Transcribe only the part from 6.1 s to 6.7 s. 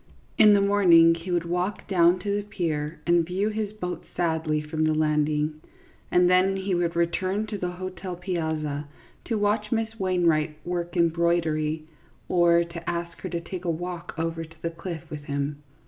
then